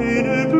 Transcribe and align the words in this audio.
eine 0.00 0.59